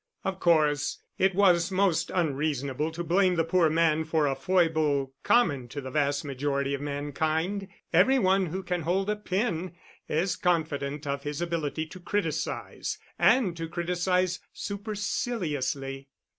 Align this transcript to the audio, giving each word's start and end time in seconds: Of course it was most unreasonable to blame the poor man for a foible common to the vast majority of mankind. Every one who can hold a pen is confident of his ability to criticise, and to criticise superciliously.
Of 0.23 0.39
course 0.39 0.97
it 1.19 1.35
was 1.35 1.69
most 1.69 2.09
unreasonable 2.11 2.91
to 2.93 3.03
blame 3.03 3.35
the 3.35 3.43
poor 3.43 3.69
man 3.69 4.03
for 4.03 4.25
a 4.25 4.33
foible 4.33 5.13
common 5.21 5.67
to 5.67 5.79
the 5.79 5.91
vast 5.91 6.25
majority 6.25 6.73
of 6.73 6.81
mankind. 6.81 7.67
Every 7.93 8.17
one 8.17 8.47
who 8.47 8.63
can 8.63 8.81
hold 8.81 9.11
a 9.11 9.15
pen 9.15 9.73
is 10.09 10.35
confident 10.37 11.05
of 11.05 11.21
his 11.21 11.39
ability 11.39 11.85
to 11.85 11.99
criticise, 11.99 12.97
and 13.19 13.55
to 13.55 13.69
criticise 13.69 14.39
superciliously. 14.51 16.09